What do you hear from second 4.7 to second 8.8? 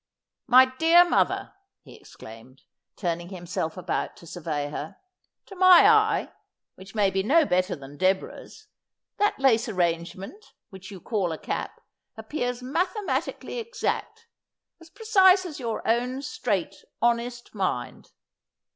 her,' to my eye— which may be no better than Deborah's—